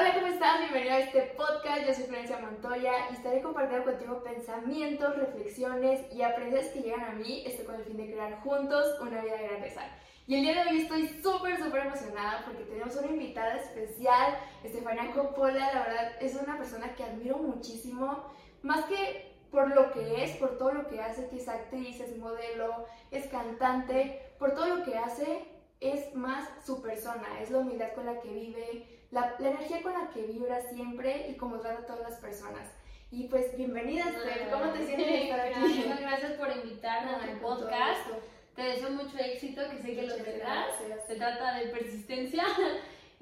[0.00, 0.60] Hola, ¿cómo estás?
[0.60, 1.86] Bienvenido a este podcast.
[1.86, 7.12] Yo soy Florencia Montoya y estaré compartiendo contigo pensamientos, reflexiones y aprendizajes que llegan a
[7.12, 9.82] mí estoy con el fin de crear juntos una vida de grandeza.
[10.26, 15.12] Y el día de hoy estoy súper, súper emocionada porque tenemos una invitada especial, Estefania
[15.12, 15.70] Coppola.
[15.70, 18.24] La verdad es una persona que admiro muchísimo,
[18.62, 22.16] más que por lo que es, por todo lo que hace, que es actriz, es
[22.16, 25.44] modelo, es cantante, por todo lo que hace,
[25.80, 30.08] es más su persona, es la humildad con la que vive, la, energía con la
[30.10, 32.68] que vibra siempre y cómo trata a todas las personas.
[33.10, 34.48] Y pues bienvenida, Esther.
[34.50, 35.58] ¿Cómo te sientes de estar aquí?
[35.58, 38.08] Muchas gracias por invitarme a tu podcast.
[38.54, 40.68] Te deseo mucho éxito, que sé que lo tendrás.
[41.08, 42.44] Se trata de persistencia.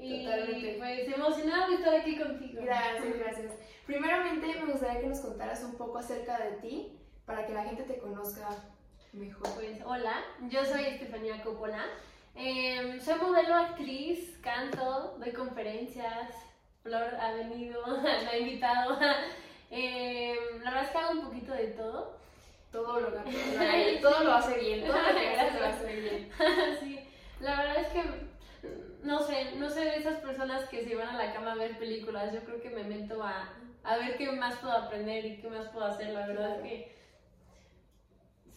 [0.01, 0.77] Y Totalmente.
[0.79, 2.63] pues emocionada de estar aquí contigo.
[2.63, 3.53] Gracias, gracias.
[3.85, 6.93] Primeramente me gustaría que nos contaras un poco acerca de ti
[7.27, 8.49] para que la gente te conozca
[9.13, 9.49] mejor.
[9.57, 11.85] Pues hola, yo soy Estefanía Coppola.
[12.41, 16.31] Em, soy modelo, actriz, canto, doy conferencias.
[16.85, 18.97] Flor ha venido, me ha invitado.
[19.71, 22.17] Em, la verdad es que hago un poquito de todo.
[22.71, 26.31] Todo lo, que, todo lo hace bien, todo lo que hace lo hace bien.
[26.81, 27.01] sí,
[27.41, 28.03] la verdad es que
[29.03, 31.77] no sé, no sé de esas personas que se van a la cama a ver
[31.77, 32.33] películas.
[32.33, 35.67] Yo creo que me meto a, a ver qué más puedo aprender y qué más
[35.71, 36.11] puedo hacer.
[36.11, 36.98] La verdad es que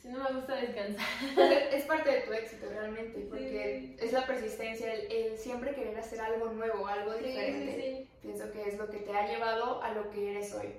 [0.01, 1.05] si no me gusta descansar.
[1.71, 6.51] es parte de tu éxito realmente, porque es la persistencia, el, siempre querer hacer algo
[6.51, 8.07] nuevo, algo diferente.
[8.21, 10.69] Pienso que es lo que te ha llevado a lo que eres hoy.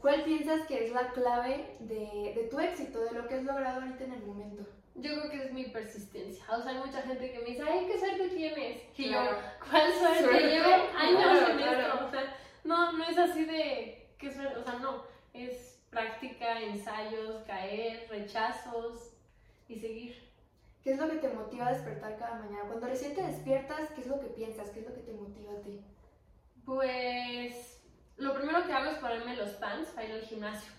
[0.00, 3.80] ¿Cuál piensas que es la clave de, de, tu éxito, de lo que has logrado
[3.80, 4.64] ahorita en el momento?
[4.94, 6.44] Yo creo que es mi persistencia.
[6.50, 8.82] O sea, hay mucha gente que me dice, ay, ¿qué suerte tienes?
[8.96, 9.20] Y yo,
[9.68, 10.48] ¿cuál suerte?
[10.48, 12.06] Llevo años en esto.
[12.06, 14.58] O sea, no, no es así de, ¿qué suerte?
[14.58, 19.10] O sea, no, es práctica, ensayos, caer, rechazos
[19.68, 20.28] y seguir.
[20.82, 22.64] ¿Qué es lo que te motiva a despertar cada mañana?
[22.66, 24.70] Cuando recién te despiertas, ¿qué es lo que piensas?
[24.70, 25.80] ¿Qué es lo que te motiva a ti?
[26.64, 27.82] Pues
[28.16, 30.72] lo primero que hago es ponerme los pants para ir al gimnasio.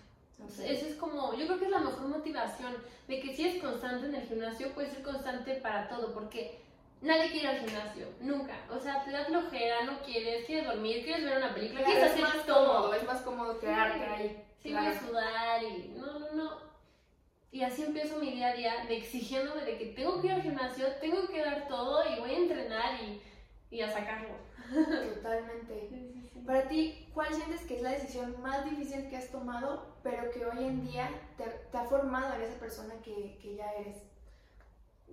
[0.64, 2.74] Eso es como, yo creo que es la mejor motivación
[3.06, 6.58] de que si es constante en el gimnasio, puedes ser constante para todo, porque
[7.02, 8.54] nadie quiere ir al gimnasio, nunca.
[8.70, 12.22] O sea, te da flojera, no quieres, quieres dormir, quieres ver una película, quieres hacer
[12.22, 12.66] más todo.
[12.66, 16.70] Cómodo, es más cómodo quedarte ahí sí voy a sudar y no, no, no.
[17.52, 20.42] Y así empiezo mi día a día de exigiéndome de que tengo que ir al
[20.42, 23.20] gimnasio, tengo que dar todo y voy a entrenar y,
[23.70, 24.34] y a sacarlo.
[25.14, 25.90] Totalmente.
[26.46, 30.46] Para ti, ¿cuál sientes que es la decisión más difícil que has tomado, pero que
[30.46, 33.96] hoy en día te, te ha formado en esa persona que, que ya eres?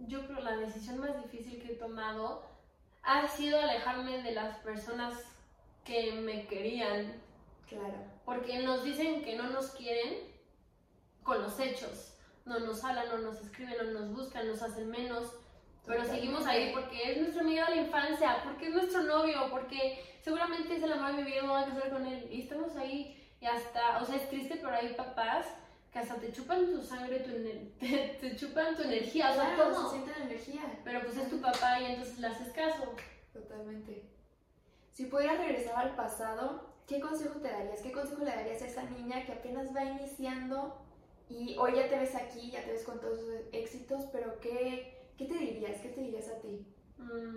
[0.08, 2.44] Yo creo la decisión más difícil que he tomado
[3.02, 5.14] ha sido alejarme de las personas
[5.84, 7.20] que me querían.
[7.68, 10.16] Claro porque nos dicen que no nos quieren
[11.24, 12.14] con los hechos.
[12.44, 15.32] No nos hablan, no nos escriben, no nos buscan, nos hacen menos.
[15.86, 20.20] Pero seguimos ahí porque es nuestro amigo de la infancia, porque es nuestro novio, porque
[20.22, 22.28] seguramente es el amor de mi vida, me voy a casar con él.
[22.30, 25.46] Y estamos ahí y hasta, o sea, es triste, pero hay papás
[25.94, 27.32] que hasta te chupan tu sangre, tu,
[27.80, 29.90] te, chupan tu energía, o sea, todo.
[29.90, 30.64] Se siente energía.
[30.84, 32.94] Pero pues es tu papá y entonces le haces caso.
[33.32, 34.04] Totalmente.
[34.92, 37.82] Si pudieras regresar al pasado, ¿qué consejo te darías?
[37.82, 40.78] ¿Qué consejo le darías a esa niña que apenas va iniciando
[41.30, 44.98] y hoy ya te ves aquí, ya te ves con todos sus éxitos, pero qué,
[45.18, 45.82] qué te dirías?
[45.82, 46.66] ¿Qué te dirías a ti?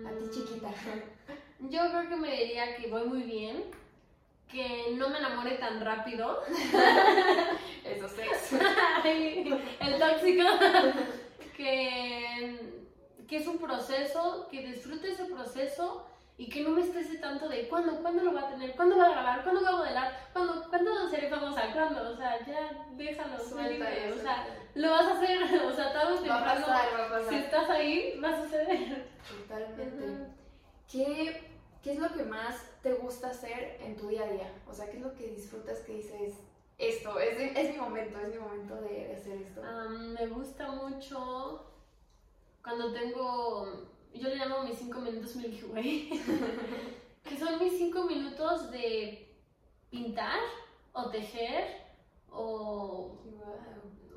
[0.05, 0.69] A ti chiquita.
[1.59, 3.65] Mm, yo creo que me diría que voy muy bien,
[4.49, 6.41] que no me enamore tan rápido.
[7.83, 8.53] Eso es.
[9.05, 10.43] El tóxico.
[11.57, 12.83] que,
[13.27, 16.07] que es un proceso, que disfrute ese proceso
[16.41, 19.05] y que no me estrese tanto de cuándo, cuándo lo va a tener, cuándo va
[19.05, 23.37] a grabar, cuándo va a modelar, cuándo, cuándo seré famosa, cuándo, o sea, ya déjalo,
[23.39, 26.65] Suelta o sea, lo vas a hacer, o sea, tarde o temprano,
[27.29, 29.07] si estás ahí, va a suceder.
[29.29, 30.33] Totalmente.
[30.91, 31.47] ¿Qué,
[31.83, 34.51] ¿Qué es lo que más te gusta hacer en tu día a día?
[34.67, 36.33] O sea, ¿qué es lo que disfrutas que dices,
[36.79, 39.61] esto, es, es mi momento, es mi momento de, de hacer esto?
[40.17, 41.67] me gusta mucho
[42.63, 46.09] cuando tengo yo le llamo mis cinco minutos Milky Way,
[47.23, 49.27] que son mis cinco minutos de
[49.89, 50.39] pintar
[50.93, 51.81] o tejer
[52.29, 53.17] o...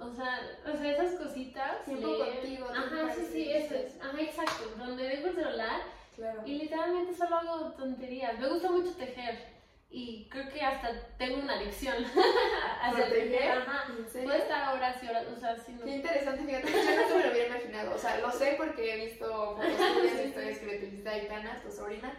[0.01, 1.85] O sea, o sea, esas cositas.
[1.85, 2.67] Tiempo contigo.
[2.69, 3.99] Ajá, sí, sí, eso es.
[4.01, 4.71] Ajá, exacto.
[4.77, 5.81] Donde dejo el celular
[6.15, 6.43] claro.
[6.45, 8.39] y literalmente solo hago tonterías.
[8.39, 9.54] Me gusta mucho tejer
[9.97, 10.89] y creo que hasta
[11.19, 11.95] tengo una adicción
[12.83, 13.05] hacia.
[13.05, 13.85] Ajá.
[14.13, 15.85] Puedo estar horas y horas, o sea, si no...
[15.85, 19.07] Qué interesante, fíjate, yo no me lo hubiera imaginado, o sea, lo sé porque he
[19.07, 22.13] visto fotos tuyas, historias que le tuviste a Aitana, tu sobrina,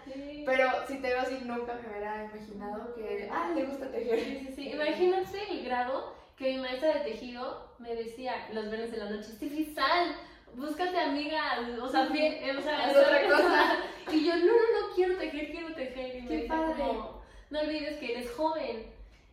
[0.45, 4.19] pero si te veo así nunca me hubiera imaginado que, ah, le gusta tejer.
[4.21, 8.92] Sí, sí, sí, imagínate el grado que mi maestra de tejido me decía los viernes
[8.92, 10.16] de la noche, Steffi, sal,
[10.54, 13.78] búscate amiga, o sea, bien, o sea, es otra cosa.
[14.13, 16.24] Y yo, no, no, no quiero tejer, quiero tejer.
[16.24, 16.83] Y Qué padre.
[16.83, 17.15] no
[17.51, 18.86] olvides que eres joven.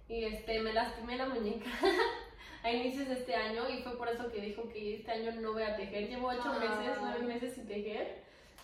[0.08, 1.70] Y este, me lastimé la muñeca
[2.62, 5.52] a inicios de este año y fue por eso que dijo que este año no
[5.52, 6.08] voy a tejer.
[6.08, 8.18] Llevo ocho meses, nueve meses sin tejer,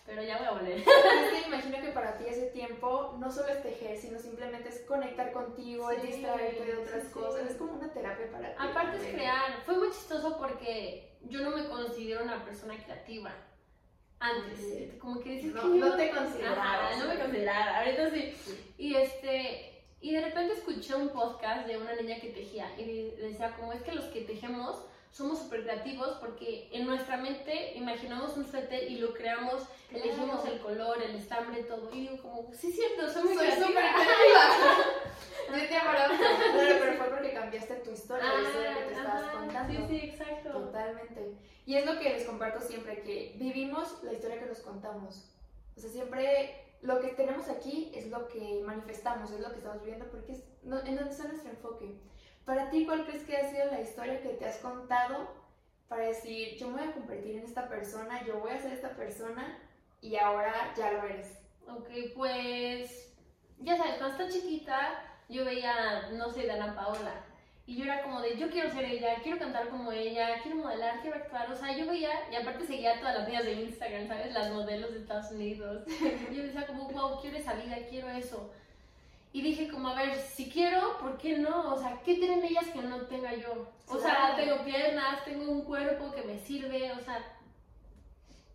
[0.04, 0.78] pero ya voy a volver.
[0.78, 4.80] Es que imagino que para ti ese tiempo no solo es tejer, sino simplemente es
[4.80, 7.14] conectar contigo, es Sí, distraerte de otras sí, sí.
[7.14, 7.50] cosas.
[7.50, 8.54] Es como una terapia para ti.
[8.58, 9.62] Aparte es crear.
[9.64, 13.34] Fue muy chistoso porque yo no me considero una persona creativa.
[14.20, 14.98] Antes, Sí.
[15.00, 16.58] como que dices No- que no te considerabas.
[16.92, 18.34] Ajá, no me consideraba, ahorita sí.
[18.44, 18.74] Sí.
[18.78, 23.16] Y este, y de repente escuché un podcast de una niña que tejía y de-
[23.28, 24.76] decía como es que los que tejemos
[25.12, 30.04] somos súper creativos porque en nuestra mente imaginamos un suéter y lo creamos, Claro.
[30.04, 31.90] elegimos el color, el estambre, todo.
[31.94, 33.66] Y digo como, sí, cierto, soy muy Soy creativa.
[33.68, 34.42] súper creativa.
[35.48, 36.14] Yo te claro,
[36.80, 39.72] pero fue porque cambiaste tu historia, la historia que te Ah, estabas contando.
[39.72, 40.50] Sí, sí, exacto.
[40.50, 41.32] Totalmente.
[41.68, 45.30] Y es lo que les comparto siempre, que vivimos la historia que nos contamos.
[45.76, 49.82] O sea, siempre lo que tenemos aquí es lo que manifestamos, es lo que estamos
[49.82, 52.00] viviendo, porque es en donde está nuestro enfoque.
[52.46, 55.28] Para ti, ¿cuál crees que ha sido la historia que te has contado
[55.88, 58.96] para decir, yo me voy a convertir en esta persona, yo voy a ser esta
[58.96, 59.58] persona
[60.00, 61.38] y ahora ya lo eres?
[61.68, 63.14] Ok, pues
[63.58, 67.27] ya sabes, cuando estaba chiquita yo veía, no sé, Dana Paola.
[67.68, 71.02] Y yo era como de, yo quiero ser ella, quiero cantar como ella, quiero modelar,
[71.02, 71.52] quiero actuar.
[71.52, 74.32] O sea, yo veía, y aparte seguía todas las niñas de Instagram, ¿sabes?
[74.32, 75.82] Las modelos de Estados Unidos.
[76.30, 78.50] Y yo decía como, wow, quiero esa vida, quiero eso.
[79.34, 81.74] Y dije como, a ver, si quiero, ¿por qué no?
[81.74, 83.70] O sea, ¿qué tienen ellas que no tenga yo?
[83.86, 87.22] O sea, tengo piernas, tengo un cuerpo que me sirve, o sea,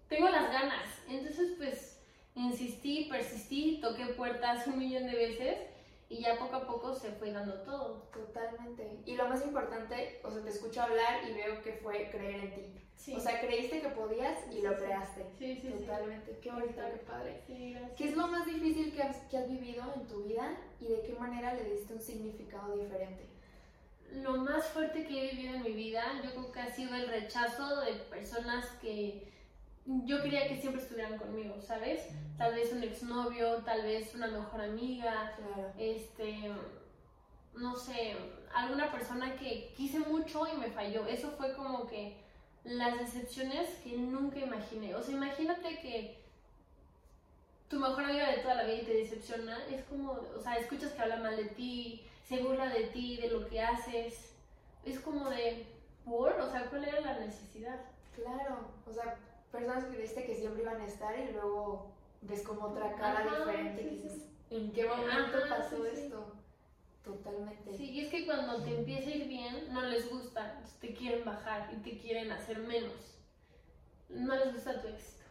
[0.09, 0.89] tengo las ganas.
[1.07, 2.01] Entonces, pues,
[2.33, 5.72] insistí, persistí, toqué puertas un millón de veces
[6.13, 8.03] y ya poco a poco se fue dando todo.
[8.13, 8.99] Totalmente.
[9.05, 12.53] Y lo más importante, o sea, te escucho hablar y veo que fue creer en
[12.53, 12.79] ti.
[12.95, 13.13] Sí.
[13.15, 15.25] O sea, creíste que podías y lo Sí, creaste.
[15.37, 15.83] sí, sí, sí.
[15.85, 16.37] Totalmente.
[16.41, 17.41] Qué bonito, qué padre.
[17.47, 17.97] Sí, gracias.
[17.97, 21.01] ¿Qué es lo más difícil que has, que has vivido en tu vida y de
[21.01, 23.25] qué manera le diste un significado diferente?
[24.11, 27.07] Lo más fuerte que he vivido en mi vida, yo creo que ha sido el
[27.09, 29.32] rechazo de personas que
[29.85, 32.07] yo quería que siempre estuvieran conmigo, ¿sabes?
[32.37, 35.71] Tal vez un exnovio, tal vez una mejor amiga, Claro.
[35.77, 36.51] este,
[37.55, 38.15] no sé,
[38.53, 41.05] alguna persona que quise mucho y me falló.
[41.07, 42.17] Eso fue como que
[42.63, 44.95] las decepciones que nunca imaginé.
[44.95, 46.23] O sea, imagínate que
[47.67, 49.65] tu mejor amiga de toda la vida y te decepciona.
[49.67, 53.29] Es como, o sea, escuchas que habla mal de ti, se burla de ti, de
[53.29, 54.33] lo que haces.
[54.85, 55.65] Es como de,
[56.05, 56.39] ¿por?
[56.39, 57.79] O sea, ¿cuál era la necesidad?
[58.15, 58.69] Claro.
[58.89, 59.17] O sea,
[59.53, 61.91] personas que creíste que siempre iban a estar y luego
[62.23, 64.01] ves como otra cara Ajá, diferente sí, que sí.
[64.01, 66.33] dices, ¿en qué momento Ajá, pasó sí, esto?
[67.05, 67.77] Totalmente.
[67.77, 71.23] Sí, y es que cuando te empieza a ir bien, no les gusta, te quieren
[71.23, 73.19] bajar y te quieren hacer menos.
[74.09, 75.23] No les gusta tu éxito.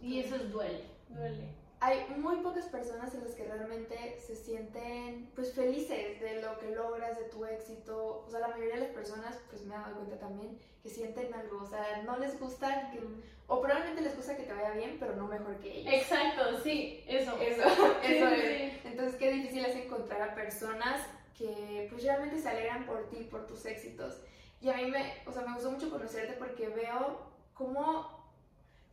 [0.00, 1.48] Y eso es duele, duele.
[1.80, 6.70] Hay muy pocas personas en las que realmente se sienten pues felices de lo que
[6.70, 8.24] logras, de tu éxito.
[8.26, 11.32] O sea, la mayoría de las personas, pues me he dado cuenta también, que sienten
[11.34, 11.62] algo.
[11.62, 13.00] O sea, no les gusta que...
[13.46, 15.94] O probablemente les gusta que te vaya bien, pero no mejor que ellos.
[15.94, 17.36] Exacto, sí, eso.
[17.40, 17.62] Eso,
[18.02, 18.72] eso sí, es.
[18.72, 18.80] sí.
[18.84, 21.00] Entonces, qué difícil es encontrar a personas
[21.38, 24.20] que pues realmente se alegran por ti, por tus éxitos.
[24.60, 27.20] Y a mí me, o sea, me gustó mucho conocerte porque veo
[27.54, 28.17] cómo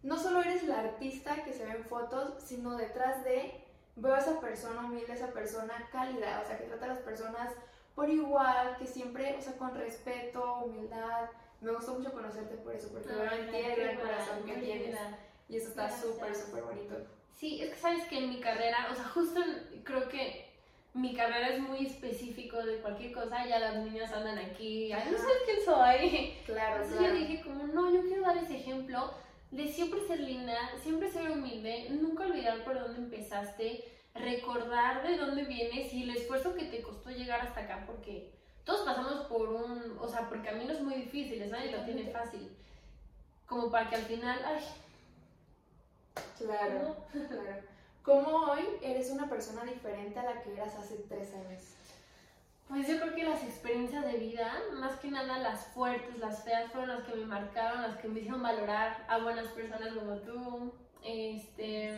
[0.06, 3.64] no solo eres la artista que se ve en fotos, sino detrás de,
[3.96, 7.50] veo a esa persona humilde, esa persona cálida, o sea, que trata a las personas
[7.96, 11.30] por igual, que siempre, o sea, con respeto, humildad.
[11.60, 15.00] Me gustó mucho conocerte por eso, porque ti el gran corazón que tienes.
[15.50, 16.96] Y eso está súper, súper bonito.
[17.34, 19.42] Sí, es que sabes que en mi carrera, o sea, justo
[19.84, 20.54] creo que
[20.94, 25.18] mi carrera es muy específico de cualquier cosa, ya las niñas andan aquí, ay, no
[25.18, 26.38] sabes quién soy.
[26.46, 27.14] Claro, Entonces claro.
[27.14, 29.12] yo dije como, no, yo quiero dar ese ejemplo
[29.56, 33.84] de siempre ser linda, siempre ser humilde, nunca olvidar por dónde empezaste,
[34.14, 38.32] recordar de dónde vienes y el esfuerzo que te costó llegar hasta acá, porque
[38.64, 42.50] todos pasamos por un, o sea, por caminos muy difíciles, nadie lo tiene fácil.
[43.46, 44.64] Como para que al final, ay,
[46.38, 47.64] Claro, claro.
[48.04, 51.75] ¿Cómo hoy eres una persona diferente a la que eras hace tres años?
[52.68, 56.72] Pues yo creo que las experiencias de vida, más que nada las fuertes, las feas,
[56.72, 60.74] fueron las que me marcaron, las que me hicieron valorar a buenas personas como tú.
[61.04, 61.96] Este,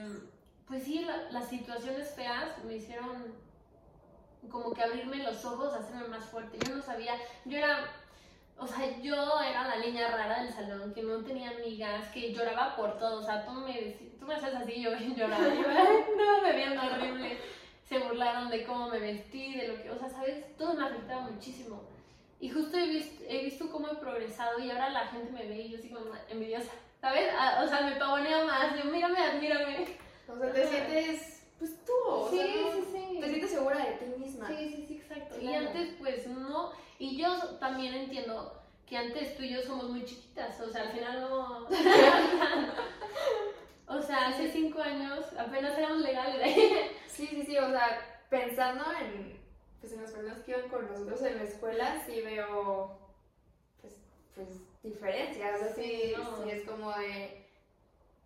[0.67, 3.33] pues sí, la- las situaciones feas me hicieron
[4.51, 6.57] como que abrirme los ojos, hacerme más fuerte.
[6.67, 7.13] Yo no sabía,
[7.45, 7.85] yo era,
[8.57, 12.75] o sea, yo era la niña rara del salón, que no tenía amigas, que lloraba
[12.75, 13.21] por todo.
[13.21, 13.73] O sea, tú me,
[14.19, 15.47] tú me haces así, yo lloraba.
[15.47, 15.61] Yo,
[16.17, 17.39] no, me veían horrible
[17.87, 20.55] se burlaron de cómo me vestí, de lo que, o sea, ¿sabes?
[20.57, 21.83] Todo me afectaba muchísimo.
[22.39, 25.61] Y justo he visto, he visto cómo he progresado y ahora la gente me ve
[25.61, 27.29] y yo así como envidiosa, ¿sabes?
[27.37, 29.97] Ah, O sea, me pavoneo más, yo, mírame, admírame.
[30.27, 30.69] O sea, te Ajá.
[30.71, 33.19] sientes, pues tú, o Sí, sea, sí, sí.
[33.21, 34.47] te sientes segura de ti persona.
[34.47, 35.35] Sí, sí, sí, exacto.
[35.37, 35.67] Y Claro.
[35.67, 36.71] antes, pues no.
[36.99, 38.53] Y yo también entiendo
[38.85, 40.59] que antes tú y yo somos muy chiquitas.
[40.61, 41.67] O sea, al final no.
[43.87, 46.55] o sea, hace cinco años apenas éramos legales.
[47.17, 49.39] Sí, sí, sí, o sea, pensando en,
[49.81, 52.95] pues, en las personas que iban con nosotros en la escuela, sí veo,
[53.81, 53.93] pues,
[54.35, 54.47] pues
[54.83, 56.43] diferencias, o sea, sí, Sí, no.
[56.43, 57.43] sí es como de,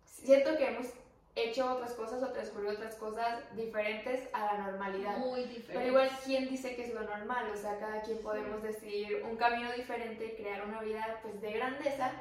[0.04, 0.88] siento que hemos
[1.34, 5.16] hecho otras cosas o transcurrido otras cosas diferentes a la normalidad.
[5.16, 5.72] Muy diferente.
[5.72, 7.50] Pero igual, ¿quién dice que es lo normal?
[7.50, 12.12] O sea, cada quien podemos decidir un camino diferente, crear una vida pues de grandeza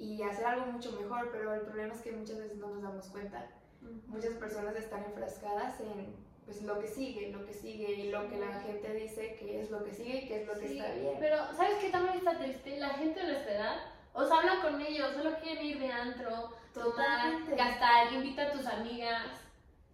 [0.00, 3.06] y hacer algo mucho mejor, pero el problema es que muchas veces no nos damos
[3.08, 3.46] cuenta.
[3.82, 4.00] Ujú.
[4.06, 6.16] Muchas personas están enfrascadas en
[6.46, 9.70] pues lo que sigue, lo que sigue y lo que la gente dice que es
[9.70, 11.16] lo que sigue y que es lo que Sí, está bien.
[11.20, 12.78] Pero, ¿sabes qué también está triste?
[12.78, 13.76] La gente de nuestra edad,
[14.14, 17.56] o sea, habla con ellos, solo quieren ir de antro, tomar, Totalmente.
[17.56, 19.26] gastar, invita a tus amigas.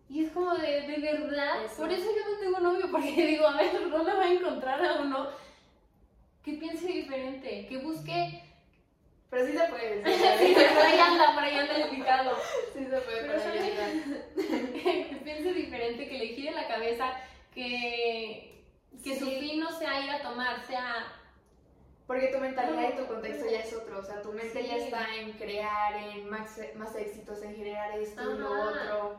[0.09, 1.83] Y es como de, de verdad, Eso.
[1.83, 5.03] por eso yo no tengo novio, porque digo, a ver, ¿dónde va a encontrar a
[5.03, 5.27] uno
[6.45, 8.46] que piense diferente, que busque...
[9.31, 12.37] Pero sí se puede, sí, sí, por ahí anda, por ahí anda el picado.
[12.73, 15.19] sí se puede, Pero por ahí anda.
[15.25, 17.13] piense diferente, que le gire la cabeza,
[17.55, 18.63] que,
[19.03, 19.39] que su Sí.
[19.41, 21.13] fin no sea ir a tomar, sea
[22.07, 24.83] Porque tu mentalidad y tu contexto ya es otro, o sea, tu mente ya Sí.
[24.85, 29.17] está en crear, en más, más éxitos, en generar esto y lo otro.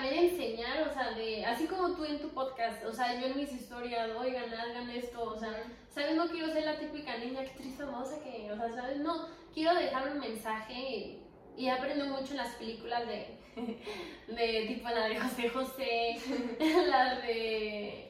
[0.00, 3.36] También enseñar, o sea, de, así como tú en tu podcast, o sea, yo en
[3.36, 6.16] mis historias, oigan, hagan esto, o sea, ¿sabes?
[6.16, 8.96] No quiero ser la típica niña actriz famosa que, o sea, ¿sabes?
[8.96, 11.22] No, quiero dejar un mensaje y,
[11.54, 13.36] y aprendo mucho en las películas de,
[14.28, 16.16] de tipo la de José José,
[16.88, 18.08] las de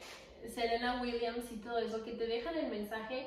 [0.48, 3.26] Serena Williams y todo eso, que te dejan el mensaje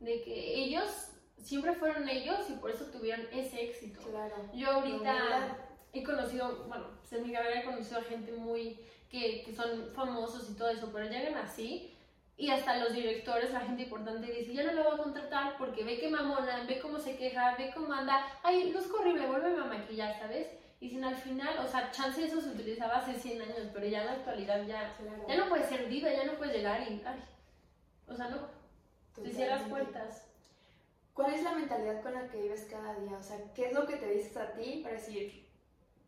[0.00, 4.02] de que ellos siempre fueron ellos y por eso tuvieron ese éxito.
[4.02, 4.50] Claro.
[4.52, 5.70] Yo ahorita.
[5.92, 8.78] He conocido, bueno, pues en mi carrera he conocido a gente muy,
[9.10, 11.92] que, que son famosos y todo eso, pero llegan así
[12.36, 15.84] y hasta los directores, la gente importante dice, ya no la voy a contratar porque
[15.84, 19.66] ve que mamona, ve cómo se queja, ve cómo anda, ay, luzco horrible, vuélveme a
[19.66, 20.48] maquillar, ¿sabes?
[20.80, 24.00] Y sin al final, o sea, chance eso se utilizaba hace 100 años, pero ya
[24.00, 25.24] en la actualidad ya, Claro.
[25.28, 27.22] ya no puedes ser diva, ya no puedes llegar y, ay,
[28.08, 28.48] o sea, no,
[29.22, 30.26] te cierras puertas.
[31.14, 33.16] ¿Cuál es la mentalidad con la que vives cada día?
[33.18, 35.41] O sea, ¿qué es lo que te dices a ti para decir,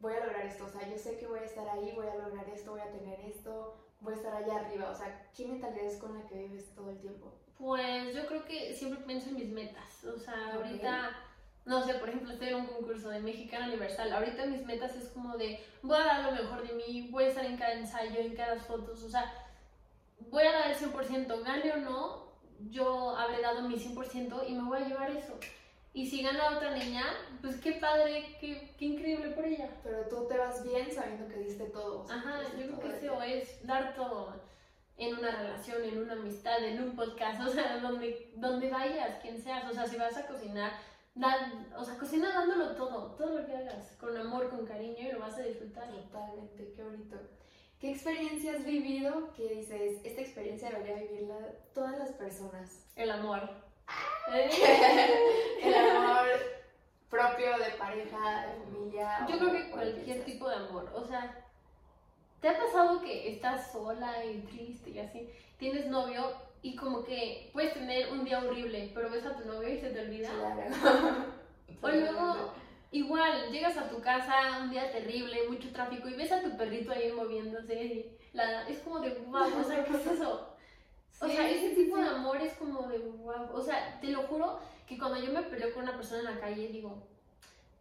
[0.04, 0.66] voy a lograr esto?
[0.66, 2.92] O sea, yo sé que voy a estar ahí, voy a lograr esto, voy a
[2.92, 4.90] tener esto, voy a estar allá arriba.
[4.90, 7.32] O sea, ¿qué mentalidad es con la que vives todo el tiempo?
[7.58, 10.04] Pues yo creo que siempre pienso en mis metas.
[10.04, 10.66] O sea, Ok.
[10.66, 11.10] ahorita,
[11.64, 14.12] no sé, por ejemplo, estoy en un concurso de Mexicana Universal.
[14.12, 17.28] Ahorita mis metas es como de, voy a dar lo mejor de mí, voy a
[17.28, 19.02] estar en cada ensayo, en cada fotos.
[19.02, 19.32] O sea,
[20.30, 22.24] voy a dar el 100%, gane o no,
[22.68, 25.38] yo habré dado mi 100% y me voy a llevar eso.
[25.94, 27.04] Y si gana otra niña,
[27.40, 29.70] pues qué padre, qué, qué increíble por ella.
[29.84, 32.00] Pero tú te vas bien sabiendo que diste todo.
[32.00, 34.42] o sea, Ajá, yo creo que eso es dar todo
[34.96, 39.40] en una relación, en una amistad, en un podcast, o sea, donde, donde vayas, quien
[39.40, 40.72] seas, o sea, si vas a cocinar,
[41.14, 45.12] dan, o sea, cocina dándolo todo, todo lo que hagas, con amor, con cariño y
[45.12, 45.88] lo vas a disfrutar.
[45.92, 47.16] Totalmente, qué bonito.
[47.78, 51.36] ¿Qué experiencia has vivido que dices, esta experiencia debería vivirla
[51.72, 52.86] todas las personas?
[52.96, 53.48] El amor.
[55.62, 56.26] El amor
[57.10, 59.26] propio de pareja, de familia.
[59.28, 61.44] Yo creo que cual cualquier tipo de amor, o sea,
[62.40, 65.30] ¿te ha pasado que estás sola y triste y así?
[65.58, 69.68] Tienes novio y como que puedes tener un día horrible, pero ves a tu novio
[69.68, 70.30] y se te olvida.
[70.30, 71.34] Claro.
[71.82, 72.54] O luego,
[72.92, 76.92] igual, llegas a tu casa, un día terrible, mucho tráfico, y ves a tu perrito
[76.92, 77.84] ahí moviéndose.
[77.84, 80.53] y la, es como de wow, o sea, ¿qué es eso?
[81.24, 83.50] O sea, ese tipo de amor es como de wow.
[83.52, 86.40] O sea, te lo juro que cuando yo me peleo con una persona en la
[86.40, 87.02] calle, digo,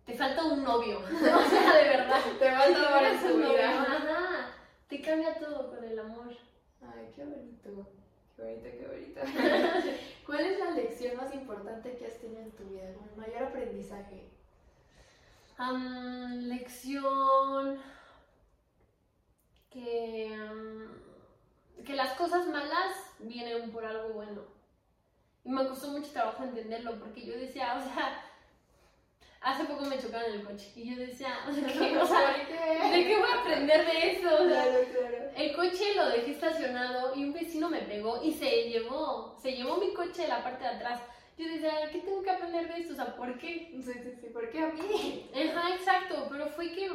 [0.06, 1.00] te falta un novio.
[1.04, 2.22] o sea, de verdad.
[2.40, 3.54] Te vas Te a amor en falta tu un novio.
[3.54, 3.82] vida.
[3.82, 4.48] Ajá.
[4.88, 6.30] Te cambia todo con el amor.
[6.82, 7.70] Ay, qué bonito.
[8.36, 9.22] Qué bonito, qué bonito.
[10.26, 12.84] ¿Cuál es la lección más importante que has tenido en tu vida?
[12.90, 14.28] El mayor aprendizaje.
[15.58, 17.80] Am, lección
[19.70, 20.36] que,
[21.86, 24.42] que las cosas malas vienen por algo bueno.
[25.44, 28.24] Y me costó mucho trabajo entenderlo porque yo decía, o sea,
[29.42, 31.98] hace poco me chocaron en el coche y yo decía, o sea, ¿qué?
[31.98, 32.06] O.
[32.92, 34.34] ¿de qué voy a aprender de eso?
[34.34, 35.30] O sea, Claro, claro.
[35.36, 39.78] el coche lo dejé estacionado y un vecino me pegó y se llevó, se llevó
[39.78, 41.02] mi coche de la parte de atrás.
[41.38, 42.94] Yo decía, ¿qué tengo que aprender de esto?
[42.94, 43.72] O sea, ¿por qué?
[43.84, 44.28] Sí, sí, sí.
[44.28, 45.30] ¿Por qué a mí?
[45.34, 46.92] Ajá, exacto, pero fue que,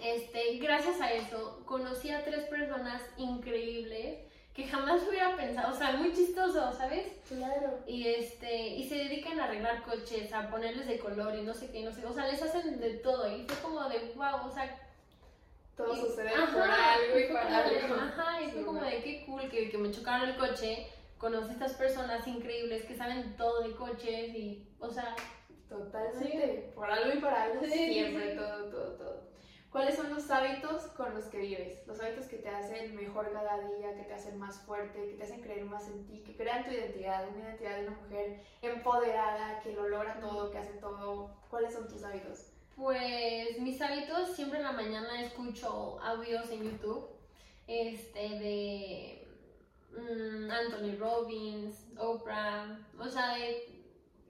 [0.00, 4.18] este, gracias a eso, conocí a tres personas increíbles
[4.54, 7.06] que jamás hubiera pensado, o sea, muy chistoso, ¿sabes?
[7.28, 7.78] Claro.
[7.86, 11.70] Y este, y se dedican a arreglar coches, a ponerles de color y no sé
[11.70, 14.50] qué, no sé, o sea, les hacen de todo y fue como de, wow, o
[14.52, 14.78] sea,
[15.76, 17.94] Todo y- sucede ajá, por algo y para algo.
[17.94, 18.94] Ajá, y fue Sí, como bueno.
[18.94, 22.94] de qué cool que, que me chocaron el coche, conocí a estas personas increíbles que
[22.94, 25.16] saben todo de coches y, o sea...
[25.70, 29.31] Totalmente, por algo y por algo, Sí, siempre, todo, todo, todo.
[29.72, 31.86] ¿Cuáles son los hábitos con los que vives?
[31.86, 35.22] Los hábitos que te hacen mejor cada día, que te hacen más fuerte, que te
[35.22, 39.60] hacen creer más en ti, que crean tu identidad, una identidad de una mujer empoderada,
[39.60, 41.34] que lo logra todo, que hace todo.
[41.48, 42.50] ¿Cuáles son tus hábitos?
[42.76, 47.08] Pues mis hábitos, siempre en la mañana escucho audios en YouTube
[47.66, 49.28] este, de
[49.92, 53.68] mm, Anthony Robbins, Oprah, o sea, de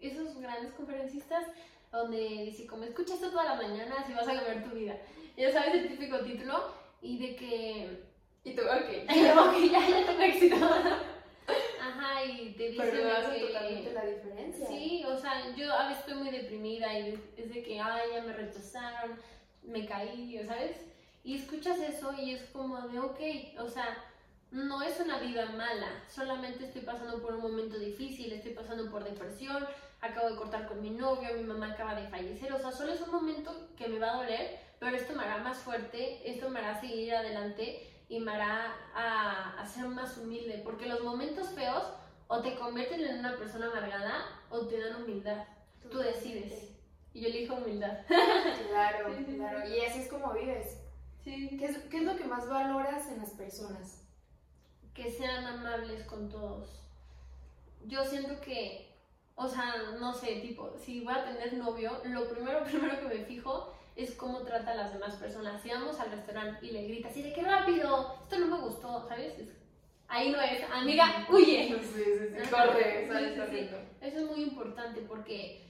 [0.01, 1.47] esos grandes conferencistas
[1.91, 4.97] donde dice, como escucha esto toda la mañana, así vas a cambiar tu vida.
[5.37, 8.03] Ya sabes el típico título y de que,
[8.45, 8.69] Y tú, ok.
[9.49, 10.57] ok, ya, ya tengo éxito.
[11.81, 14.67] Ajá, y te dicen Pero hace que- totalmente la diferencia.
[14.69, 18.23] Sí, o sea, yo a veces estoy muy deprimida y es de que, ay, ya
[18.23, 19.17] me rechazaron,
[19.63, 20.77] me caí, ¿sabes?
[21.25, 23.21] Y escuchas eso y es como de, ok,
[23.61, 23.97] o sea,
[24.51, 29.03] no es una vida mala, solamente estoy pasando por un momento difícil, estoy pasando por
[29.05, 29.67] depresión,
[30.01, 33.01] acabo de cortar con mi novio, mi mamá acaba de fallecer, o sea, solo es
[33.01, 36.59] un momento que me va a doler, pero esto me hará más fuerte, esto me
[36.59, 41.85] hará seguir adelante y me hará a, a ser más humilde, porque los momentos feos
[42.27, 45.47] o te convierten en una persona amargada o te dan humildad.
[45.89, 46.73] Tú decides.
[47.15, 48.01] Y yo elijo humildad.
[48.69, 49.69] Claro, Sí, claro.
[49.69, 50.81] Y así es como vives.
[51.23, 51.57] Sí.
[51.59, 54.03] ¿Qué es, ¿Qué es lo que más valoras en las personas?
[54.95, 56.83] Que sean amables con todos.
[57.85, 58.97] Yo siento que,
[59.37, 63.25] o sea, no sé, tipo, si voy a tener novio, lo primero, primero que me
[63.25, 65.63] fijo es cómo trata a las demás personas.
[65.63, 69.07] Si vamos al restaurante y le grita así de qué rápido, esto no me gustó,
[69.09, 69.39] ¿sabes?
[69.39, 69.55] Es-
[70.09, 71.79] ahí no es, amiga, huye.
[71.83, 72.51] Sí, sí.
[72.51, 73.07] Corre.
[74.01, 75.67] Eso es muy importante porque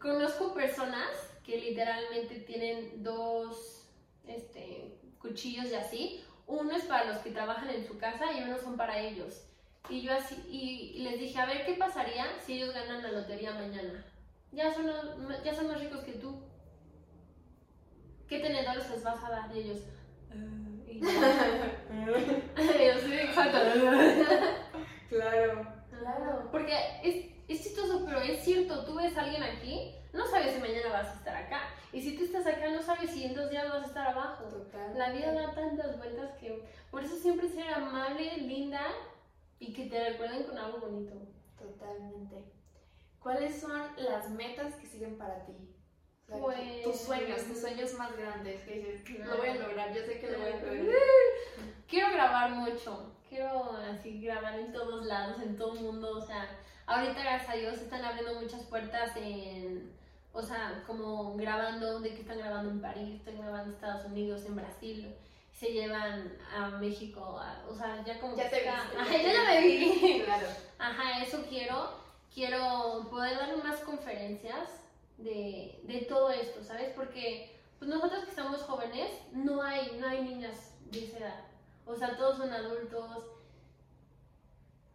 [0.00, 1.08] conozco personas
[1.44, 3.88] que literalmente tienen dos
[4.26, 6.24] este, cuchillos y así.
[6.46, 9.42] Uno es para los que trabajan en su casa y uno son para ellos.
[9.88, 13.52] Y yo así, y les dije, a ver, ¿qué pasaría si ellos ganan la lotería
[13.52, 14.04] mañana?
[14.52, 16.40] Ya son, los- ya son más ricos que tú.
[18.28, 19.56] ¿Qué tenedores les vas a dar?
[19.56, 19.78] Y ellos,
[20.30, 20.34] "Ah",
[20.86, 23.58] y yo, yo, sí, exacto.
[25.08, 26.48] Claro, claro.
[26.50, 30.60] Porque es, es chistoso, pero es cierto, tú ves a alguien aquí, no sabes si
[30.60, 31.60] mañana vas a estar acá.
[31.92, 34.44] Y si tú estás acá, no sabes si en dos días vas a estar abajo.
[34.46, 34.98] Total.
[34.98, 38.82] La vida da tantas vueltas que por eso siempre ser amable, linda
[39.60, 41.14] y que te recuerden con algo bonito.
[41.56, 42.44] Totalmente.
[43.20, 45.52] ¿Cuáles son las metas que siguen para ti?
[46.26, 50.02] Sea, Pues- tus sueños, tus sueños más grandes que dices, lo voy a lograr, yo
[50.02, 50.96] sé que lo voy a lograr.
[51.88, 56.48] Quiero grabar mucho, quiero así grabar en todos lados, en todo el mundo, o sea,
[56.86, 59.92] ahorita gracias a Dios están abriendo muchas puertas en,
[60.32, 64.44] o sea, como grabando, de que están grabando en París, están grabando en Estados Unidos,
[64.46, 65.14] en Brasil,
[65.52, 68.68] se llevan a México, a- o sea, ya como Ya te viste.
[68.98, 70.22] Ajá, yo ya me vi.
[70.24, 70.46] Claro.
[70.78, 72.04] Ajá, eso quiero.
[72.34, 74.68] Quiero poder dar más conferencias
[75.18, 76.92] de, de todo esto, ¿sabes?
[76.94, 81.44] Porque pues nosotros que estamos jóvenes, no hay, no hay niñas de esa edad.
[81.84, 83.24] O sea, todos son adultos.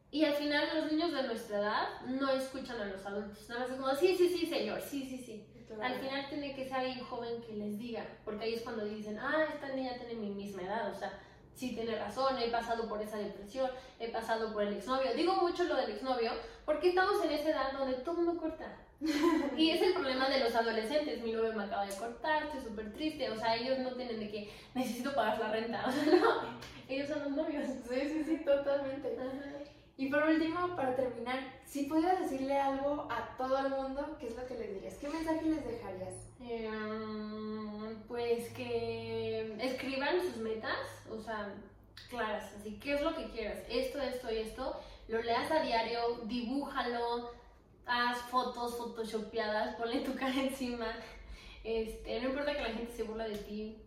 [0.10, 3.48] Y al final los niños de nuestra edad no escuchan a los adultos.
[3.50, 5.48] Nada más es como, sí, sí, sí, señor, sí, sí, sí.
[5.82, 9.18] Al final tiene que ser alguien joven que les diga, porque ahí es cuando dicen,
[9.18, 11.18] ah, esta niña tiene mi misma edad, o sea,
[11.56, 15.14] sí tiene razón, he pasado por esa depresión, he pasado por el exnovio.
[15.14, 16.34] Digo mucho lo del exnovio,
[16.66, 18.76] porque estamos en esa edad donde todo el mundo corta.
[19.58, 22.94] Y es el problema de los adolescentes, mi novio me acaba de cortar, estoy súper
[22.94, 26.60] triste, o sea, ellos no tienen de que necesito pagar la renta, o sea, no,
[26.88, 27.66] ellos son los novios.
[27.90, 29.18] Sí, sí, sí, totalmente.
[29.20, 29.62] Ajá.
[30.02, 34.36] Y por último, para terminar, si pudieras decirle algo a todo el mundo, ¿qué es
[34.36, 34.96] lo que les dirías?
[34.96, 36.16] ¿Qué mensaje les dejarías?
[36.40, 40.76] Em, pues que escriban sus metas,
[41.08, 41.54] o sea,
[42.10, 43.60] claras, así, ¿qué es lo que quieras?
[43.70, 47.32] Esto, esto y esto, lo leas a diario, dibújalo,
[47.92, 50.88] haz fotos photoshopeadas, ponle tu cara encima,
[51.64, 53.78] este, no importa que la gente se burla de ti,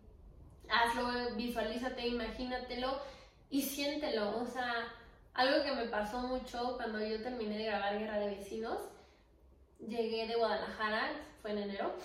[0.69, 3.01] hazlo, visualízate, imagínatelo
[3.49, 4.93] y siéntelo, o sea,
[5.33, 8.79] algo que me pasó mucho cuando yo terminé de grabar Guerra de Vecinos,
[9.79, 11.95] llegué de Guadalajara, fue en enero,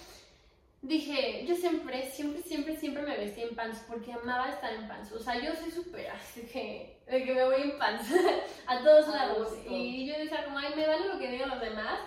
[0.83, 5.13] dije, yo siempre, siempre, siempre, siempre me vestí en pants porque amaba estar en pants.
[5.13, 8.09] O sea, yo soy súper así que, de que me voy en pants
[8.67, 9.51] a todos A lados.
[9.55, 9.71] gusto.
[9.71, 12.01] Y yo decía como, ay, me vale lo que digan los demás,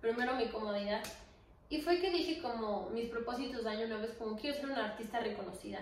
[0.00, 1.02] primero mi comodidad.
[1.68, 4.86] Y fue que dije como, mis propósitos de año nuevo es como, quiero ser una
[4.86, 5.80] artista reconocida.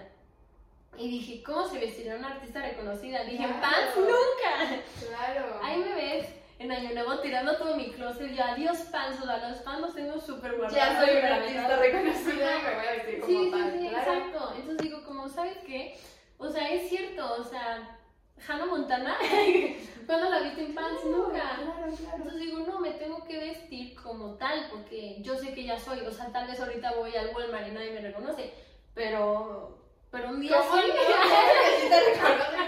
[0.97, 3.23] Y dije, ¿cómo se vestiría una artista reconocida?
[3.25, 3.61] Dije, en Claro.
[3.61, 4.83] pants nunca.
[5.07, 5.61] Claro.
[5.63, 6.27] Ahí me ves
[6.59, 8.33] en Año Nuevo tirando todo mi closet.
[8.35, 10.75] Yo, adiós pants, o sea, los pants los tengo súper guardados.
[10.75, 13.73] ya soy una artista reconocida y me voy a vestir como Sí, sí, tal.
[13.73, 14.13] sí, claro.
[14.13, 14.53] exacto.
[14.57, 15.99] Entonces digo, como, ¿sabes qué?
[16.39, 17.99] O sea, es cierto, o sea,
[18.47, 19.17] Hannah Montana,
[20.07, 21.05] ¿cuándo la viste en pants?
[21.05, 21.31] Nunca.
[21.33, 22.17] Claro, claro.
[22.17, 26.01] Entonces digo, no, me tengo que vestir como tal, porque yo sé que ya soy.
[26.01, 28.53] O sea, tal vez ahorita voy al Walmart y nadie me reconoce,
[28.95, 29.79] pero,
[30.11, 30.89] pero un día ¿Cómo sí.
[30.89, 30.95] no?
[32.15, 32.21] Sí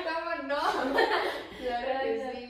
[0.05, 0.61] ¿cómo no?
[1.61, 2.49] Claro que sí.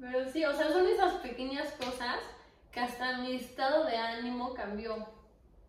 [0.00, 2.18] Pero sí, o sea, son esas pequeñas cosas
[2.72, 5.06] que hasta mi estado de ánimo cambió.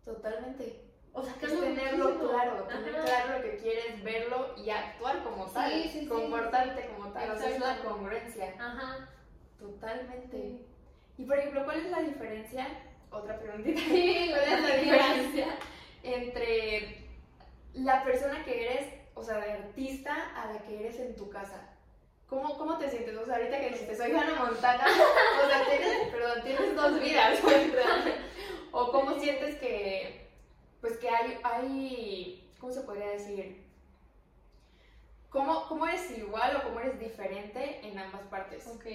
[0.04, 0.84] Totalmente.
[1.12, 2.30] O sea, Es cambió tenerlo muchísimo.
[2.30, 3.04] claro, tener Ajá.
[3.04, 6.06] claro lo que quieres, verlo y actuar como Sí, tal, sí, sí.
[6.06, 9.08] comportarte como tal, o sea, es la congruencia, Ajá.
[9.58, 10.64] totalmente.
[11.18, 12.68] Y por ejemplo, ¿cuál es la diferencia?
[13.10, 13.80] Otra preguntita.
[13.80, 15.46] Sí, ¿Cuál es la la diferencia
[16.04, 17.08] entre
[17.74, 21.69] la persona que eres, o sea, de artista, a la que eres en tu casa?
[22.30, 23.16] ¿Cómo, cómo te sientes?
[23.16, 24.84] O sea, ahorita que dijiste, soy Hannah Montana,
[25.44, 27.40] o sea, tienes, perdón, tienes dos vidas,
[28.70, 30.28] o cómo sientes que,
[30.80, 33.66] pues que hay, hay, ¿cómo se podría decir?
[35.28, 38.64] ¿Cómo, ¿Cómo eres igual o cómo eres diferente en ambas partes?
[38.68, 38.86] Ok.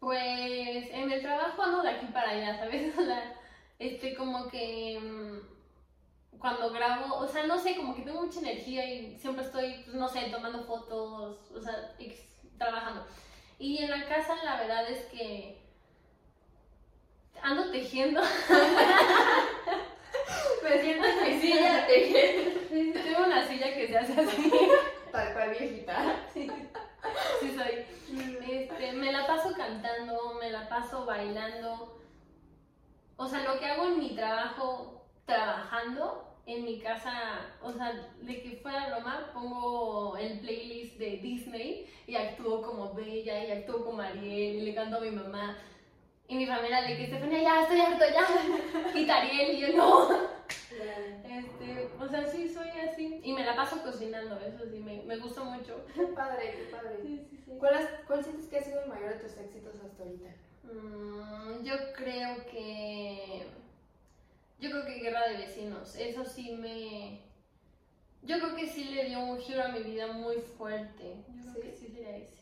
[0.00, 2.98] Pues en el trabajo ando de aquí para allá, ¿sabes?
[2.98, 3.32] O sea,
[3.78, 8.84] este, como que mm, cuando grabo, o sea, no sé, como que tengo mucha energía
[8.92, 11.94] y siempre estoy, pues, no sé, tomando fotos, o sea,
[12.58, 13.06] trabajando.
[13.58, 15.58] Y en la casa la verdad es que
[17.42, 18.20] ando tejiendo.
[20.62, 24.52] Me siento en mi silla sí, Tengo una silla que se hace así.
[25.12, 26.16] Tal cual viejita.
[26.32, 26.50] Sí,
[27.40, 27.86] sí soy.
[28.48, 32.00] Este, me la paso cantando, me la paso bailando.
[33.16, 37.12] O sea, lo que hago en mi trabajo, trabajando, en mi casa,
[37.62, 43.44] o sea, de que fuera broma, pongo el playlist de Disney y actúo como Bella
[43.44, 45.58] y actúo como Ariel y le canto a mi mamá.
[46.28, 48.94] Y mi familia de que Estefania, ya estoy harto, ya.
[49.00, 50.08] Y Ariel y yo no.
[51.24, 53.20] Este, o sea, sí, soy así.
[53.22, 55.84] Y me la paso cocinando, eso sí, me, me gusta mucho.
[55.94, 56.98] Qué padre, qué padre.
[57.02, 57.52] Sí, sí, sí.
[57.58, 60.28] ¿Cuál, has- ¿Cuál sientes que ha sido el mayor de tus éxitos hasta ahorita?
[60.64, 63.46] Mm, yo creo que.
[64.58, 65.94] Yo creo que Guerra de Vecinos.
[65.96, 67.20] Eso sí me.
[68.22, 71.24] Yo creo que sí le dio un giro a mi vida muy fuerte.
[71.28, 71.60] Yo creo ¿Sí?
[71.60, 72.36] que sí sería ese.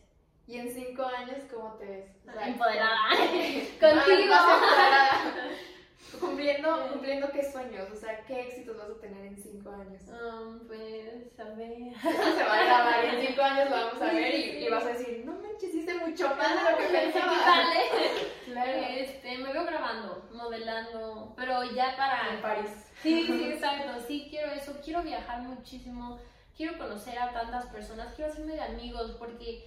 [0.46, 2.10] ¿Y en cinco años cómo te ves?
[2.28, 2.96] O sea, Empoderada.
[3.80, 4.34] Contigo.
[6.20, 10.02] Cumpliendo, cumpliendo qué sueños, o sea, qué éxitos vas a tener en cinco años.
[10.08, 11.88] Um, pues, a ver.
[11.88, 14.84] Eso se va a grabar en cinco años lo vamos a ver y, y vas
[14.84, 17.32] a decir, no manches, hice mucho más de lo que pensaba.
[17.46, 17.80] Vale.
[18.44, 18.72] Claro.
[18.72, 22.34] Este, me veo grabando, modelando, pero ya para.
[22.34, 22.70] En París.
[23.02, 24.04] Sí, sí, exacto.
[24.06, 24.78] Sí, quiero eso.
[24.84, 26.18] Quiero viajar muchísimo.
[26.54, 28.14] Quiero conocer a tantas personas.
[28.14, 29.66] Quiero hacerme de amigos porque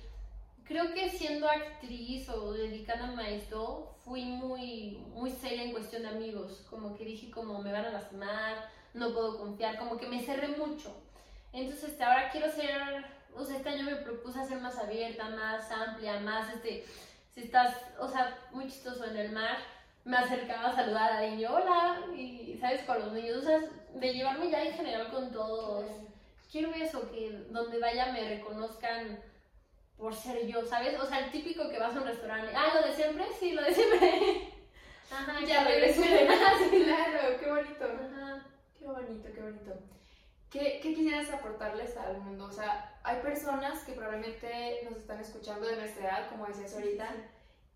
[0.63, 6.09] creo que siendo actriz o dedicándome a esto, fui muy, muy seria en cuestión de
[6.09, 6.65] amigos.
[6.69, 9.77] Como que dije, como me van a lastimar, no puedo confiar.
[9.77, 10.95] Como que me cerré mucho.
[11.57, 13.05] Entonces, este, ahora quiero ser.
[13.33, 16.85] O sea, este año me propuse ser más abierta, más amplia, más este.
[17.33, 19.57] Si estás, o sea, muy chistoso en el mar,
[20.03, 23.59] me acercaba a saludar a niño, hola, y sabes, con los niños, o sea,
[23.93, 25.85] de llevarme ya en general con todos.
[26.51, 29.19] Quiero eso, que donde vaya me reconozcan
[29.97, 30.99] por ser yo, ¿sabes?
[30.99, 33.63] O sea, el típico que vas a un restaurante, ah, lo de siempre, sí, lo
[33.63, 34.53] de siempre.
[35.11, 36.27] Ajá, Ya regresé.
[36.27, 37.85] Claro, qué bonito.
[37.85, 38.45] Ajá.
[38.79, 39.73] Qué bonito, qué bonito.
[40.49, 42.45] ¿Qué, ¿Qué quisieras aportarles al mundo?
[42.45, 47.09] O sea, hay personas que probablemente nos están escuchando de nuestra edad, como decías ahorita,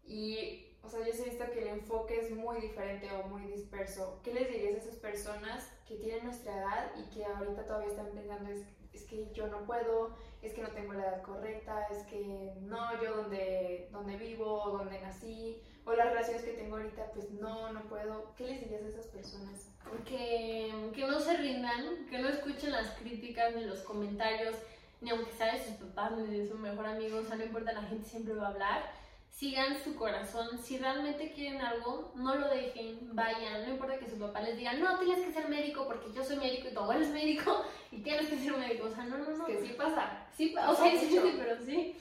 [0.06, 4.20] y, o sea, yo he visto que el enfoque es muy diferente o muy disperso.
[4.24, 8.12] ¿Qué les dirías a esas personas que tienen nuestra edad y que ahorita todavía están
[8.12, 12.04] pensando, es, es que yo no puedo, es que no tengo la edad correcta, es
[12.08, 17.32] que no, yo donde, donde vivo, donde nací, o las relaciones que tengo ahorita, pues
[17.32, 18.34] no, no puedo.
[18.36, 19.72] ¿Qué les dirías a esas personas?
[20.06, 24.56] que, que no se rindan, que no escuchen las críticas ni los comentarios,
[25.02, 27.74] ni aunque sea de sus papás ni de su mejor amigo, o sea, no importa,
[27.74, 29.01] la gente siempre va a hablar.
[29.32, 34.20] Sigan su corazón, si realmente quieren algo, no lo dejen, vayan, no importa que su
[34.20, 37.02] papá les diga, no, tienes que ser médico porque yo soy médico y tu abuelo
[37.02, 39.48] es médico y tienes que ser médico, o sea, no, no, no.
[39.48, 40.28] Es que sí pasa.
[40.38, 41.96] Sí, o sea, sí, sí, pero sí.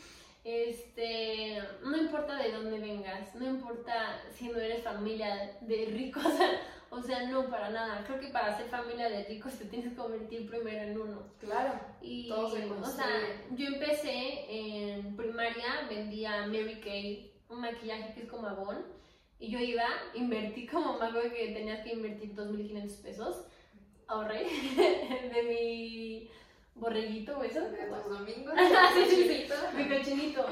[0.45, 6.37] Este, no importa de dónde vengas, no importa si no eres familia de ricos, o
[6.37, 6.61] sea,
[7.31, 8.05] no para nada.
[8.05, 11.23] Creo que para ser familia de ricos te tienes que convertir primero en uno.
[11.39, 11.81] Claro.
[12.01, 13.07] Y, Todo se o sea,
[13.53, 18.85] yo empecé en primaria, vendía Mary Kay, un maquillaje que es como Avon,
[19.39, 23.45] y yo iba, invertí como me acuerdo que tenías que invertir 2.500 pesos,
[24.07, 24.45] ahorré
[25.35, 26.31] de mi
[26.75, 27.61] borreguito o eso.
[27.61, 28.55] De los domingos.
[28.95, 29.53] Sí, sí, sí.
[29.77, 30.47] Mi cochinito.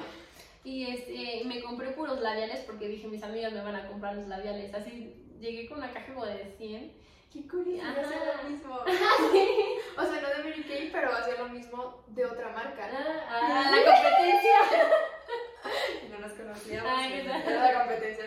[0.68, 4.28] Y este, me compré puros labiales porque dije, mis amigas me van a comprar los
[4.28, 4.74] labiales.
[4.74, 6.92] Así llegué con una caja como de 100
[7.32, 8.78] qué curioso, hacía lo mismo.
[9.32, 9.48] Sí.
[9.96, 12.86] O sea, no de Mary Kay, pero hacía lo mismo de otra marca.
[12.92, 14.58] Ah, ah, la competencia.
[16.10, 16.90] No nos conocíamos.
[16.90, 17.08] Ah.
[17.08, 18.24] Era la competencia.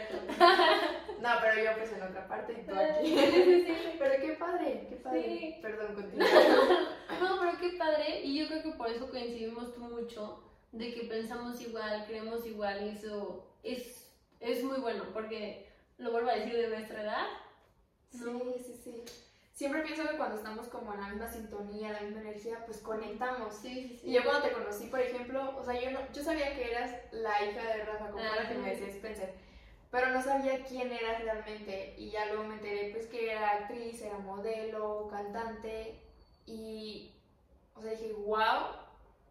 [1.19, 3.07] No, pero yo pues en otra parte y tú aquí.
[3.07, 3.95] Sí, sí, sí.
[3.99, 5.59] Pero qué padre, qué padre.
[5.61, 6.27] Perdón, continúa.
[7.19, 8.21] No, pero qué padre.
[8.23, 12.85] Y yo creo que por eso coincidimos tú mucho, de que pensamos igual, creemos igual,
[12.85, 17.27] y eso es, es muy bueno, porque lo vuelvo a decir de nuestra edad.
[18.09, 18.19] Sí,
[18.65, 19.03] sí, sí.
[19.53, 23.53] Siempre pienso que cuando estamos como en la misma sintonía, la misma energía, pues conectamos.
[23.55, 24.09] Sí, sí, sí.
[24.09, 26.91] Y yo cuando te conocí, por ejemplo, o sea, yo, no, yo sabía que eras
[27.11, 29.33] la hija de Rafa, como era la que me decía Spencer,
[29.91, 31.93] pero no sabía quién eras realmente.
[31.97, 36.01] Y ya luego me enteré, pues, que era actriz, era modelo, cantante.
[36.47, 37.13] Y,
[37.75, 38.80] o sea, dije, wow,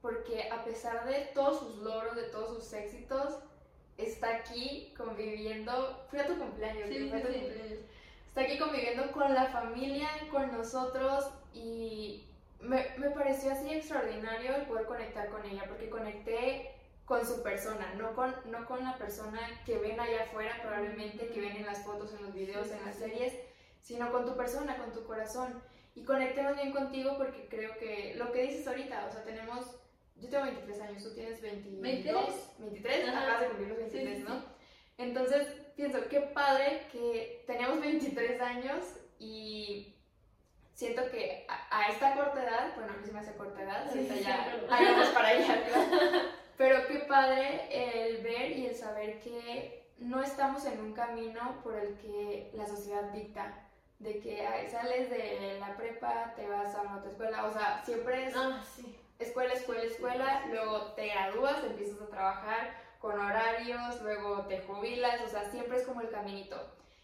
[0.01, 3.39] porque a pesar de todos sus logros, de todos sus éxitos,
[3.97, 6.07] está aquí conviviendo.
[6.09, 7.79] Fui a tu cumpleaños, Sí, fue a tu sí, cumpleaños.
[8.29, 12.27] Está aquí conviviendo con la familia, con nosotros y
[12.61, 16.71] me, me pareció así extraordinario el poder conectar con ella, porque conecté
[17.05, 21.41] con su persona, no con, no con la persona que ven allá afuera probablemente, que
[21.41, 23.35] ven en las fotos, en los videos, Sí, en las series,
[23.81, 25.61] sino con tu persona, con tu corazón.
[25.97, 29.80] Y conecté más bien contigo porque creo que lo que dices ahorita, o sea, tenemos,
[30.21, 32.59] yo tengo 23 años, tú tienes 22, 23.
[32.59, 33.19] 23, Ajá.
[33.23, 34.35] acabas de cumplir los Sí, 23, sí, ¿no?
[34.41, 34.45] sí.
[34.99, 38.85] Entonces pienso, qué padre que tenemos 23 años
[39.19, 39.95] y
[40.75, 43.89] siento que a, a esta corta edad, bueno, a mí se me hace corta edad,
[43.89, 46.23] ahorita ya hagamos para allá arriba.
[46.57, 51.75] Pero qué padre el ver y el saber que no estamos en un camino por
[51.77, 53.67] el que la sociedad dicta.
[53.99, 58.35] De que sales de la prepa, te vas a otra escuela, o sea, siempre es
[58.35, 58.97] Ah, sí.
[59.21, 65.29] Escuela, escuela, escuela, luego te gradúas, empiezas a trabajar con horarios, luego te jubilas, o
[65.29, 66.57] sea, siempre es como el caminito.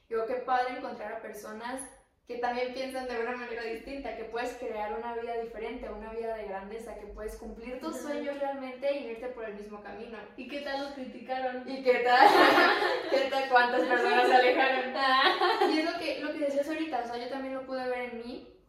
[0.08, 1.80] Digo, qué padre encontrar a personas
[2.26, 6.36] que también piensan de una manera distinta, que puedes crear una vida diferente, una vida
[6.36, 10.18] de grandeza, que puedes cumplir tus sueños realmente y irte por el mismo camino.
[10.36, 11.62] ¿Y qué tal nos criticaron?
[11.70, 12.28] ¿Y qué tal?
[13.10, 13.48] ¿Qué tal?
[13.48, 14.94] ¿Cuántas personas se alejaron?
[14.96, 17.88] Ah, Y es lo que, lo que decías ahorita, o sea, yo también lo pude
[17.88, 18.60] ver en mí,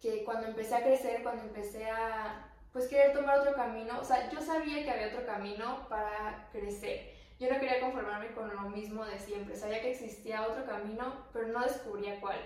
[0.00, 4.28] que cuando empecé a crecer, cuando empecé a, pues, querer tomar otro camino, o sea,
[4.30, 7.10] yo sabía que había otro camino para crecer.
[7.40, 11.48] Yo no quería conformarme con lo mismo de siempre, sabía que existía otro camino, pero
[11.48, 12.36] no descubría cuál.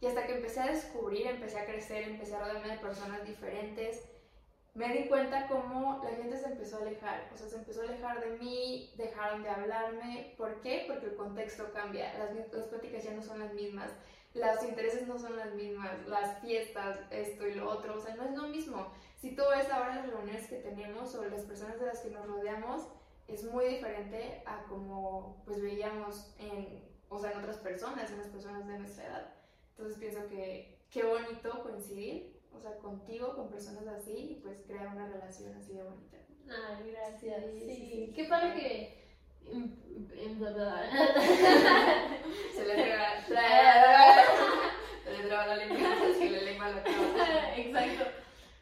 [0.00, 4.02] Y hasta que empecé a descubrir, empecé a crecer, empecé a rodearme de personas diferentes,
[4.74, 7.84] me di cuenta cómo la gente se empezó a alejar, o sea, se empezó a
[7.84, 10.34] alejar de mí, dejaron de hablarme.
[10.36, 10.86] ¿Por qué?
[10.88, 13.92] Porque el contexto cambia, las, las pláticas ya no son las mismas,
[14.34, 18.24] los intereses no son las mismas, las fiestas, esto y lo otro, o sea, no
[18.24, 18.92] es lo mismo.
[19.20, 22.24] Si tú ves ahora las reuniones que tenemos o las personas de las que nos
[22.26, 22.86] rodeamos,
[23.26, 28.28] es muy diferente a como pues veíamos en, o sea, en otras personas, en las
[28.28, 29.34] personas de nuestra edad.
[29.70, 34.86] Entonces pienso que qué bonito coincidir, o sea, contigo, con personas así, y pues crear
[34.88, 36.16] una relación así de bonita.
[36.48, 37.44] Ay, gracias.
[37.52, 38.12] Sí, Sí, sí.
[38.14, 39.04] Qué padre que.
[39.50, 39.74] em,
[40.16, 40.38] em.
[42.54, 43.26] Se le traba,
[45.04, 47.56] se le traba la lengua, se le lengua la traba.
[47.56, 48.04] Exacto.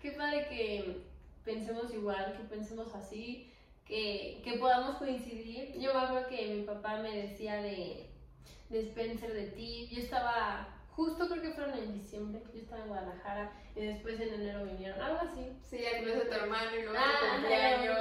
[0.06, 1.02] Qué padre que
[1.44, 3.52] pensemos igual, que pensemos así,
[3.84, 5.72] que, que podamos coincidir.
[5.80, 8.08] Yo me acuerdo que mi papá me decía de,
[8.68, 9.88] de Spencer, de ti.
[9.90, 14.34] Yo estaba, justo creo que fueron en diciembre, yo estaba en Guadalajara y después en
[14.34, 15.58] enero vinieron, algo así.
[15.64, 17.98] Sí, ya que de tu hermano y luego Ah, tu cumpleaños,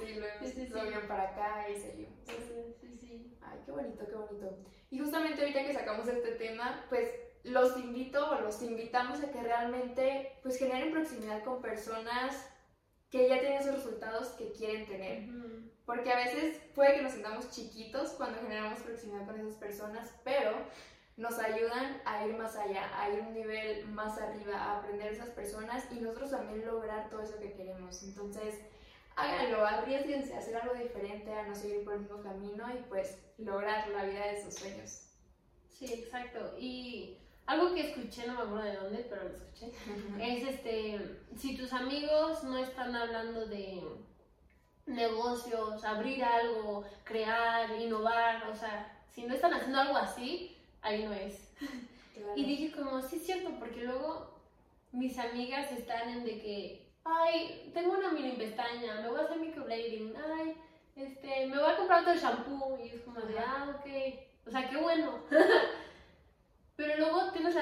[0.00, 0.72] y sí, luego Sí, sí, sí.
[1.06, 2.18] para acá y seguimos.
[2.26, 2.34] Sí,
[2.80, 3.36] sí, sí.
[3.42, 4.58] Ay, qué bonito, qué bonito.
[4.90, 7.08] Y justamente ahorita que sacamos este tema, pues
[7.44, 12.34] los invito o los invitamos a que realmente pues generen proximidad con personas
[13.10, 15.28] que ya tienen esos resultados que quieren tener.
[15.28, 15.70] Ujú.
[15.84, 20.52] Porque a veces puede que nos sintamos chiquitos cuando generamos proximidad con esas personas, pero
[21.16, 25.16] nos ayudan a ir más allá, a ir un nivel más arriba, a aprender de
[25.16, 28.02] esas personas y nosotros también lograr todo eso que queremos.
[28.02, 28.58] Entonces,
[29.14, 33.18] háganlo, arriesguense a hacer algo diferente, a no seguir por el mismo camino y pues
[33.38, 35.10] lograr la vida de sus sueños.
[35.68, 36.54] Sí, exacto.
[36.58, 39.72] Y algo que escuché, no me acuerdo de dónde, pero lo escuché.
[40.20, 43.82] es este, si tus amigos no están hablando de
[44.86, 51.12] negocios, abrir algo, crear, innovar, o sea, si no están haciendo algo así, ahí no
[51.12, 51.52] es.
[52.14, 52.32] Claro.
[52.36, 54.34] Y dije como, sí es cierto, porque luego
[54.92, 59.38] mis amigas están en de que, ay, tengo una mini pestaña, me voy a hacer
[59.38, 60.56] microblading, ay,
[60.96, 64.68] este, me voy a comprar otro shampoo, y es como de, ah, ok, o sea,
[64.68, 65.18] qué bueno.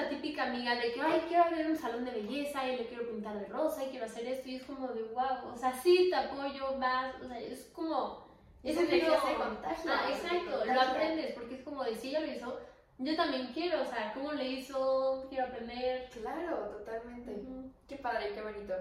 [0.03, 3.07] La típica amiga de que, ay, quiero abrir un salón de belleza y le quiero
[3.09, 6.09] pintar de rosa y quiero hacer esto, y es como de, wow, o sea, sí,
[6.09, 8.31] te apoyo más, o sea, es como...
[8.63, 12.31] Energía tiro- se contagia, Ah, exacto, lo aprendes, porque es como de, si ella lo
[12.31, 12.59] hizo,
[12.97, 15.25] yo también quiero, o sea, ¿cómo le hizo?
[15.29, 16.09] Quiero aprender.
[16.11, 17.41] Claro, totalmente.
[17.89, 18.73] Qué padre, qué bonito.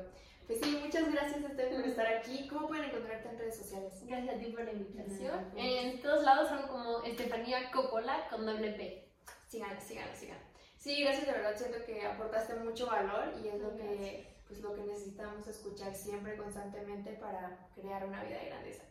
[0.46, 2.46] Pues sí, muchas gracias Esther por estar aquí.
[2.46, 3.92] ¿Cómo pueden encontrarte en redes sociales?
[4.06, 5.50] Gracias a ti por la invitación.
[5.56, 9.08] En todos lados son como Estefanía Coppola con doble P.
[9.48, 10.44] Síganla, síganla, síganla.
[10.82, 14.74] Sí, gracias, de verdad siento que aportaste mucho valor y es lo que, pues, lo
[14.74, 18.82] que necesitamos escuchar siempre, constantemente para crear una vida de grandeza.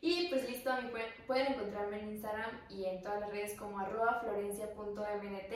[0.00, 3.54] Y pues listo, a mí pueden, pueden encontrarme en Instagram y en todas las redes
[3.56, 5.52] como arroba florencia.mnt.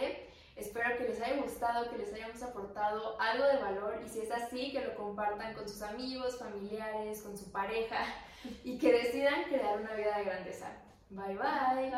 [0.55, 4.31] Espero que les haya gustado, que les hayamos aportado algo de valor y si es
[4.31, 8.05] así, que lo compartan con sus amigos, familiares, con su pareja
[8.65, 10.69] y que decidan crear una vida de grandeza.
[11.11, 11.35] bye.
[11.35, 11.91] bye.